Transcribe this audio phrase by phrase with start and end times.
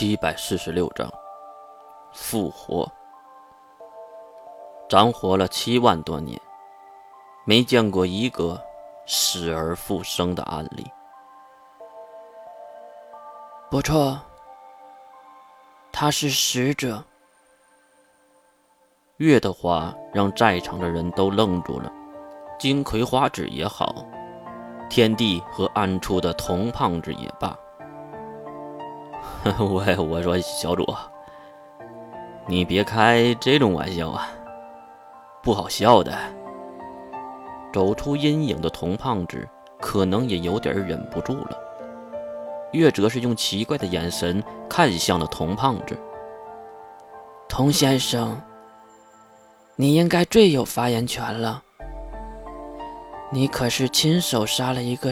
[0.00, 1.12] 七百四十六章
[2.12, 2.88] 复活。
[4.88, 6.40] 长活了七万多年，
[7.44, 8.62] 没见过一个
[9.08, 10.86] 死而复生的案例。
[13.68, 14.16] 不错，
[15.90, 17.02] 他是使者。
[19.16, 21.92] 月的话让在场的人都愣住了。
[22.56, 24.06] 金葵花指也好，
[24.88, 27.58] 天地和暗处的铜胖子也罢。
[29.58, 30.84] 我我说小主，
[32.46, 34.28] 你别开这种玩笑啊，
[35.42, 36.12] 不好笑的。
[37.72, 39.46] 走出阴影的童胖子
[39.80, 41.50] 可能也有点忍不住了。
[42.72, 45.96] 月则是用奇怪的眼神看向了童胖子。
[47.48, 48.40] 童先生，
[49.76, 51.62] 你应该最有发言权了。
[53.30, 55.10] 你可是亲手杀了一个。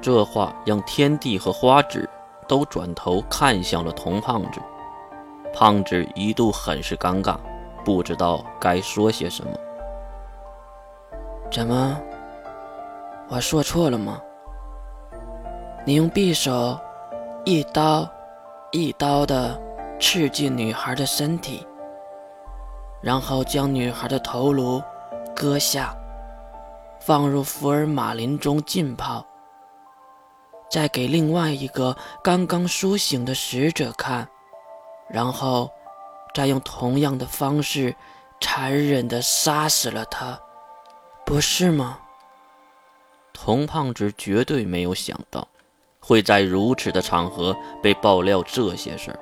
[0.00, 2.08] 这话让天地和花纸。
[2.50, 4.60] 都转头看向了童胖子，
[5.54, 7.36] 胖子一度很是尴尬，
[7.84, 9.52] 不知道该说些什么。
[11.48, 11.96] 怎么？
[13.28, 14.20] 我说错了吗？
[15.86, 16.76] 你用匕首
[17.44, 18.04] 一刀
[18.72, 19.56] 一刀的
[20.00, 21.64] 刺进女孩的身体，
[23.00, 24.82] 然后将女孩的头颅
[25.36, 25.94] 割下，
[26.98, 29.24] 放入福尔马林中浸泡。
[30.70, 34.28] 再给另外一个刚刚苏醒的使者看，
[35.08, 35.68] 然后
[36.32, 37.96] 再用同样的方式
[38.40, 40.38] 残忍地杀死了他，
[41.26, 41.98] 不是吗？
[43.32, 45.48] 童胖子绝对没有想到
[45.98, 49.18] 会在如此的场合被爆料这些事儿，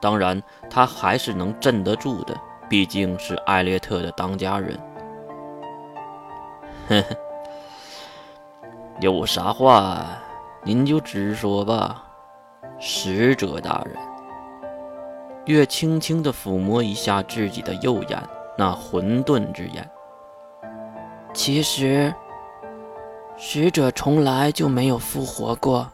[0.00, 2.34] 当然他还是能镇得住的，
[2.70, 4.78] 毕竟是艾略特的当家人。
[6.88, 7.16] 呵呵，
[9.00, 10.06] 有啥话？
[10.62, 12.04] 您就直说吧，
[12.78, 13.96] 使者大人。
[15.46, 18.22] 月轻轻地抚摸一下自己的右眼，
[18.58, 19.90] 那混沌之眼。
[21.32, 22.14] 其实，
[23.36, 25.90] 使者从来就没有复活过。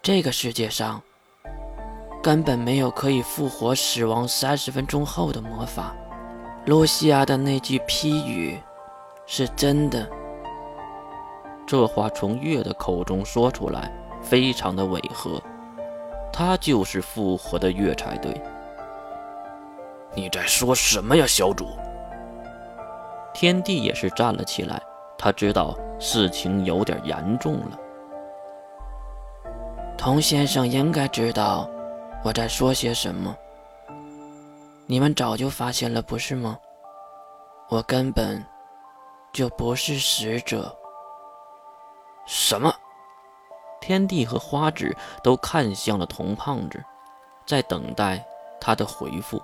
[0.00, 1.02] 这个世界上
[2.22, 5.94] 根本没有可以复活死亡三十分钟后的魔法。
[6.66, 8.56] 露西亚的那句批语
[9.26, 10.08] 是真的。
[11.72, 13.90] 这话从月的口中说出来，
[14.20, 15.42] 非常的违和。
[16.30, 18.30] 他就是复活的月才对。
[20.14, 21.68] 你在说什么呀，小主？
[23.32, 24.82] 天帝也是站了起来，
[25.16, 27.78] 他知道事情有点严重了。
[29.96, 31.66] 童先生应该知道
[32.22, 33.34] 我在说些什么。
[34.84, 36.58] 你们早就发现了，不是吗？
[37.70, 38.44] 我根本
[39.32, 40.70] 就不是使者。
[42.26, 42.72] 什么？
[43.80, 46.82] 天帝和花纸都看向了童胖子，
[47.44, 48.24] 在等待
[48.60, 49.42] 他的回复。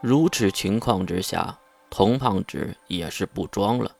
[0.00, 1.56] 如此情况之下，
[1.88, 3.92] 童胖子也是不装了。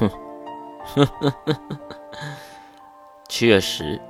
[0.00, 0.10] 哼，
[3.28, 4.00] 确实，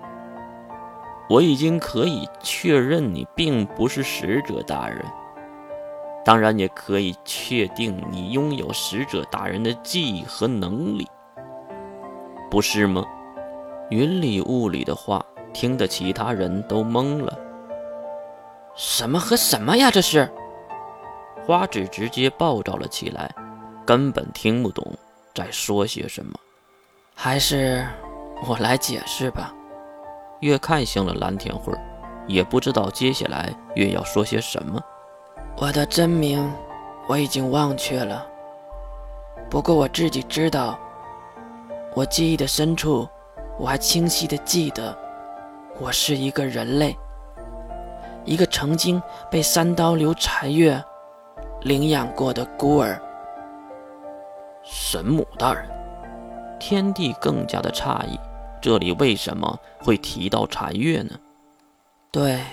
[1.29, 5.05] 我已经可以确认你并不是使者大人，
[6.25, 11.07] 当然也可以确定你拥有使者大人的记忆和能力。
[12.51, 13.05] 不是吗？
[13.91, 17.39] 云里雾里的话，听得其他人都懵了。
[18.75, 19.91] 什么和什么呀？
[19.91, 20.31] 这是？
[21.47, 23.35] 花纸直接暴躁了起来，
[23.87, 24.87] 根本听不懂
[25.35, 26.39] 在说些什么。
[27.15, 27.87] 还是
[28.47, 29.55] 我来解释吧。
[30.41, 31.73] 月看向了蓝天辉，
[32.27, 34.81] 也不知道接下来月要说些什么。
[35.57, 36.53] 我的真名
[37.09, 38.27] 我已经忘却了，
[39.49, 40.79] 不过我自己知道。
[41.95, 43.09] 我记忆的深处，
[43.59, 44.97] 我还清晰的记得，
[45.81, 46.97] 我是一个人类，
[48.25, 50.83] 一个曾经被三刀流残月
[51.63, 53.03] 领养过的孤儿。
[54.63, 55.67] 神母大人，
[56.61, 58.21] 天帝更加的诧异，
[58.61, 61.19] 这里为什么会提到残月呢？
[62.13, 62.45] 对，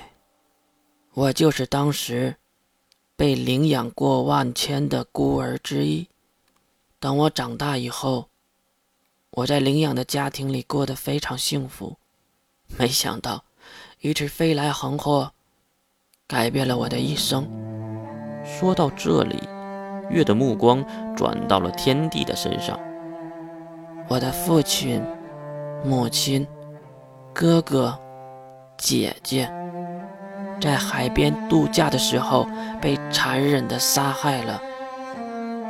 [1.13, 2.35] 我就是当时
[3.15, 6.07] 被领养过万千的孤儿之一。
[6.99, 8.29] 等我长大以后。
[9.35, 11.97] 我在领养的家庭里过得非常幸福，
[12.77, 13.43] 没想到
[13.99, 15.33] 一次飞来横祸
[16.25, 17.45] 改变了我的一生。
[18.45, 19.37] 说到这里，
[20.09, 20.81] 月的目光
[21.17, 22.79] 转到了天帝的身上。
[24.07, 25.03] 我的父亲、
[25.83, 26.47] 母亲、
[27.33, 27.99] 哥哥、
[28.77, 29.51] 姐姐
[30.61, 32.47] 在海边度假的时候
[32.81, 34.61] 被残忍地杀害了，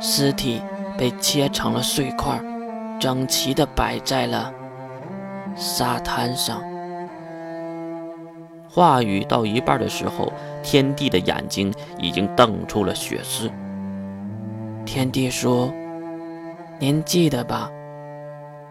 [0.00, 0.62] 尸体
[0.96, 2.40] 被切成了碎块。
[2.98, 4.52] 整齐地摆在了
[5.54, 6.62] 沙滩上。
[8.68, 10.32] 话语到一半的时候，
[10.62, 13.50] 天帝的眼睛已经瞪出了血丝。
[14.84, 15.72] 天帝说
[16.78, 17.70] ：“您记得吧？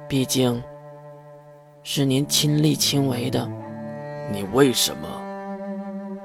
[0.07, 0.61] 毕竟，
[1.81, 3.49] 是您亲力亲为的。
[4.31, 5.07] 你为什么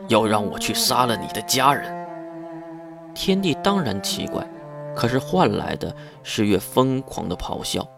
[0.08, 1.90] 要让我去杀了你的家人？”
[3.14, 4.46] 天帝当然奇怪，
[5.00, 7.88] 可是换来的是越疯狂的咆哮。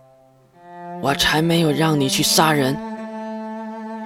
[1.03, 2.77] 我才没有让你去杀人，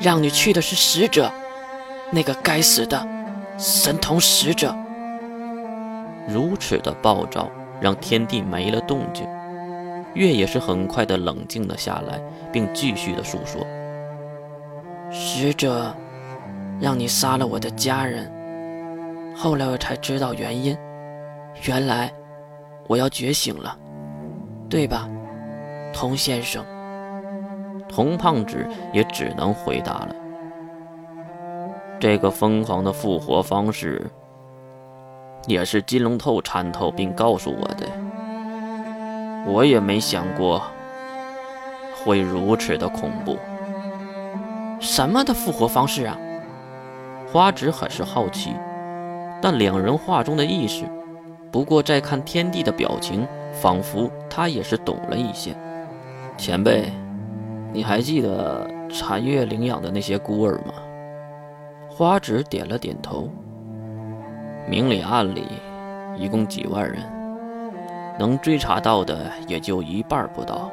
[0.01, 1.31] 让你去的是使者。
[2.11, 3.07] 那个该死的
[3.59, 4.75] 神童使者，
[6.27, 7.51] 如此的暴躁
[7.83, 9.29] 让天帝没了动静。
[10.15, 12.19] 月也是很快的冷静了下来，
[12.51, 13.61] 并继续的诉说：
[15.11, 15.95] 使者
[16.81, 18.33] 让你杀了我的家人，
[19.37, 20.75] 后来我才知道原因，
[21.67, 22.11] 原来
[22.89, 23.77] 我要觉醒了，
[24.69, 25.09] 对吧，
[25.93, 26.65] 童先生？
[27.89, 30.15] 童胖子也只能回答了。
[31.99, 34.11] 这个疯狂的复活方式，
[35.47, 37.87] 也是金龙透参透并告诉我的。
[39.47, 40.63] 我也没想过
[42.05, 43.39] 会如此的恐怖。
[44.81, 46.19] 什么的复活方式啊？
[47.33, 48.55] 花子很是好奇，
[49.41, 50.85] 但两人话中的意思，
[51.51, 55.57] 不过再看天帝的表情，仿佛他也是懂了一些。
[56.37, 56.93] 前辈，
[57.73, 60.75] 你还记得禅月领养的那些孤儿吗？
[61.89, 63.29] 花纸点了点头。
[64.69, 65.47] 明里暗里，
[66.17, 67.01] 一共几万人，
[68.19, 70.71] 能追查到的也就一半不到，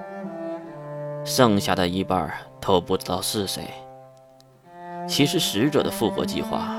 [1.24, 2.30] 剩下的一半
[2.60, 3.64] 都不知道是谁。
[5.08, 6.76] 其实使者的复活计划，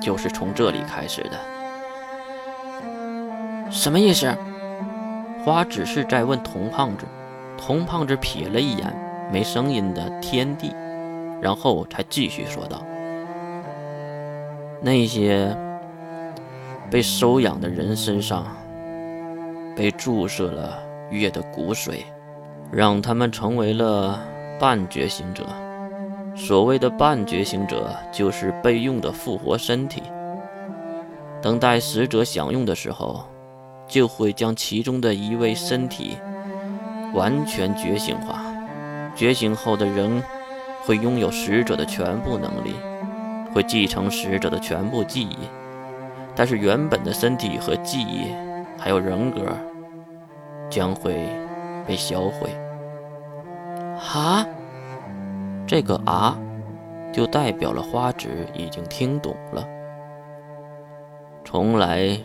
[0.00, 1.38] 就是从这里开始的。
[3.70, 4.34] 什么意思？
[5.44, 7.04] 花只是在问童胖子。
[7.58, 8.94] 童胖子瞥了一眼
[9.32, 10.74] 没声音的天地，
[11.40, 12.82] 然后才继续说道。
[14.82, 15.56] 那些
[16.90, 18.46] 被收养的人身上
[19.74, 20.78] 被注射了
[21.10, 22.04] 月的骨髓，
[22.70, 24.20] 让他们成为了
[24.60, 25.46] 半觉醒者。
[26.34, 30.02] 所谓的半觉醒者，就是备用的复活身体。
[31.40, 33.24] 等待死者享用的时候，
[33.86, 36.16] 就会将其中的一位身体
[37.14, 38.40] 完全觉醒化。
[39.14, 40.22] 觉醒后的人
[40.84, 42.74] 会拥有使者的全部能力。
[43.54, 45.38] 会继承使者的全部记忆，
[46.34, 48.26] 但是原本的身体和记忆，
[48.78, 49.40] 还有人格，
[50.68, 51.26] 将会
[51.86, 52.50] 被销毁。
[54.12, 54.44] 啊，
[55.66, 56.36] 这个啊，
[57.14, 59.66] 就代表了花纸已经听懂了。
[61.42, 62.18] 从来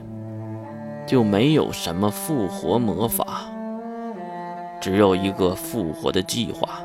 [1.11, 3.41] 就没有什么复活魔法，
[4.79, 6.81] 只有一个复活的计划。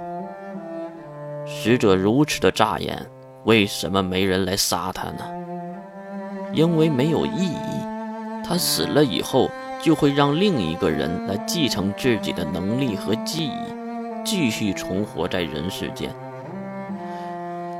[1.46, 3.00] 使者如此的扎眼。
[3.44, 5.24] 为什么没人来杀他呢？
[6.52, 8.42] 因为没有意义。
[8.44, 9.48] 他死了以后，
[9.80, 13.74] 就会让另一个人来继承自己的能力和记忆，
[14.24, 16.10] 继续重活在人世间。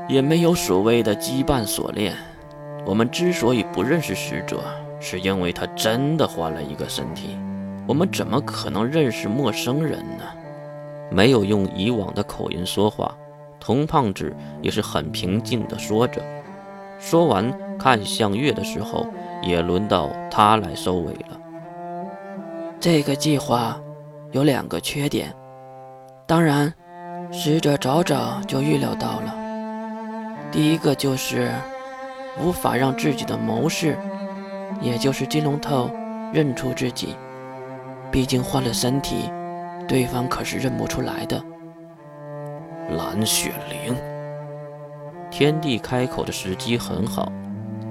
[0.07, 2.15] 也没有所谓的羁绊锁链。
[2.85, 4.63] 我们之所以不认识使者，
[4.99, 7.37] 是因为他真的换了一个身体。
[7.87, 10.23] 我们怎么可能认识陌生人呢？
[11.09, 13.15] 没有用以往的口音说话。
[13.59, 16.21] 童胖子也是很平静地说着，
[16.99, 19.05] 说完看向月的时候，
[19.41, 21.39] 也轮到他来收尾了。
[22.79, 23.79] 这个计划
[24.31, 25.33] 有两个缺点，
[26.27, 26.71] 当然，
[27.31, 29.33] 使者早早就预料到了。
[30.51, 31.51] 第一个就是
[32.39, 33.97] 无法让自己的谋士，
[34.81, 35.89] 也就是金龙头
[36.33, 37.15] 认出自己，
[38.11, 39.29] 毕竟换了身体，
[39.87, 41.41] 对方可是认不出来的。
[42.89, 43.95] 蓝雪灵，
[45.29, 47.31] 天帝开口的时机很好，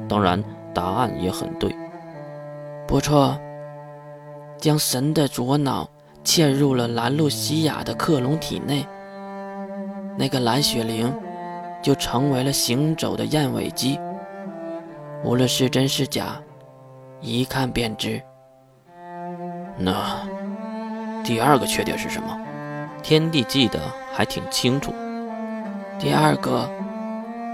[0.09, 0.43] 当然
[0.73, 1.75] 答案也很对。
[2.87, 3.39] 不错，
[4.59, 5.89] 将神的左脑
[6.25, 8.87] 嵌入了兰露西亚的克隆体内，
[10.17, 11.13] 那个蓝雪灵
[11.83, 13.99] 就成为了行走的燕尾鸡。
[15.25, 16.41] 无论是真是假，
[17.27, 18.23] 一看便知。
[19.77, 20.25] 那
[21.25, 22.39] 第二个缺点是什么？
[23.03, 23.81] 天帝记得
[24.13, 24.95] 还挺清楚。
[25.99, 26.71] 第二个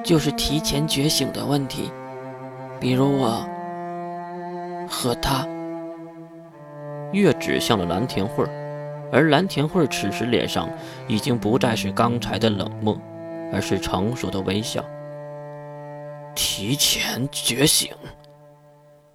[0.04, 1.90] 就是提前觉醒的问题，
[2.78, 3.42] 比如我
[4.86, 5.46] 和他。
[7.12, 8.44] 月指向了蓝田慧
[9.10, 10.68] 而蓝田慧此时脸上
[11.06, 12.98] 已经不再是刚才的冷漠，
[13.52, 14.84] 而是成熟的微笑。
[16.34, 17.90] 提前觉醒，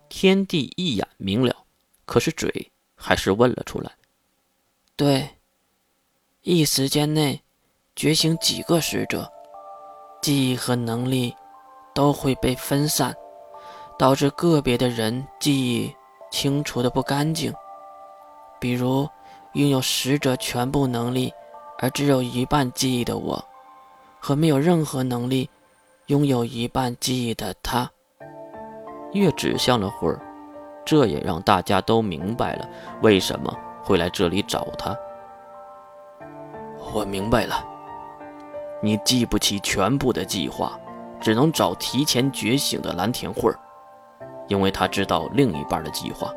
[0.10, 1.56] 天帝一眼明了，
[2.06, 3.92] 可是嘴还是问了出来
[4.96, 5.30] ：“对。”
[6.44, 7.42] 一时间内
[7.94, 9.30] 觉醒几个使者，
[10.22, 11.36] 记忆和能力
[11.94, 13.14] 都会被分散，
[14.00, 15.94] 导致个别的人记忆
[16.32, 17.54] 清除的不干净。
[18.62, 19.08] 比如，
[19.54, 21.34] 拥有使者全部能力
[21.80, 23.44] 而只有一半记忆的我，
[24.20, 25.50] 和没有任何能力、
[26.06, 27.92] 拥有一半记忆的他。
[29.18, 30.20] 月指向了慧儿，
[30.86, 32.68] 这也让大家都明白了
[33.02, 34.96] 为什么会来这里找他。
[36.94, 37.64] 我明白了，
[38.82, 40.80] 你记不起全部的计划，
[41.20, 43.60] 只能找提前觉醒的蓝田慧儿，
[44.48, 46.34] 因为他知道另一半的计划。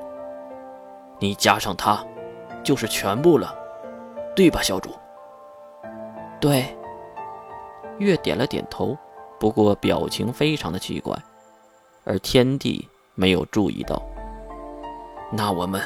[1.19, 2.05] 你加上他，
[2.65, 3.55] 就是全部了，
[4.35, 4.91] 对吧，小主？
[6.41, 6.65] 对。
[7.99, 8.97] 月点了点头，
[9.39, 11.15] 不过表情非常的奇怪，
[12.11, 14.03] 而天帝没有注意到。
[15.31, 15.81] 那我们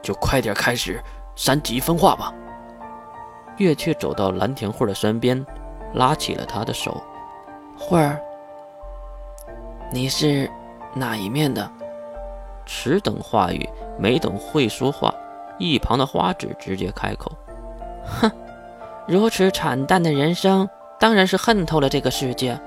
[0.00, 1.02] 就快点开始
[1.34, 2.32] 三级分化吧。
[3.56, 5.44] 月却走到蓝田慧的身边，
[5.94, 7.02] 拉起了她的手。
[7.76, 8.20] 慧儿，
[9.90, 10.48] 你是
[10.94, 11.68] 哪一面的？
[12.64, 15.12] 迟等话语，没等会说话，
[15.58, 17.32] 一旁的花纸直接开口
[18.20, 18.30] ：“哼，
[19.08, 20.68] 如此惨淡的人生，
[21.00, 22.58] 当然是恨透了这个世界，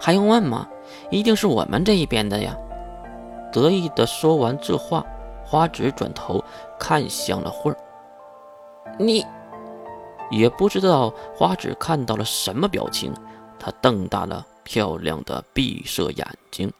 [0.00, 0.66] 还用问吗？
[1.10, 2.56] 一定是我们这一边的呀！”
[3.52, 5.04] 得意的说完这话，
[5.44, 6.42] 花纸转头
[6.78, 7.76] 看向了慧儿。
[8.98, 9.24] 你
[10.30, 13.14] 也不知道花纸看到了什么表情，
[13.58, 16.72] 她瞪大了漂亮的碧色眼睛。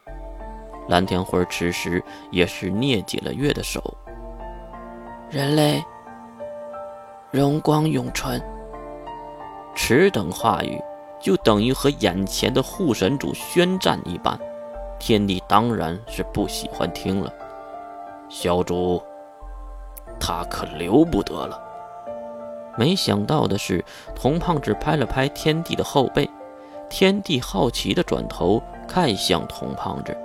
[0.87, 3.81] 蓝天辉此时也是捏紧了月的手。
[5.29, 5.83] 人类
[7.31, 8.41] 荣光永存。
[9.75, 10.81] 此等话语，
[11.25, 14.39] 就等于和眼前的护神主宣战一般。
[14.99, 17.33] 天帝当然是不喜欢听了。
[18.29, 19.01] 小主，
[20.19, 21.59] 他可留不得了。
[22.77, 26.29] 没想到的是，童胖子拍了拍天帝的后背。
[26.91, 30.15] 天帝好奇的转头看向童胖子。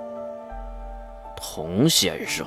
[1.35, 2.45] 童先生。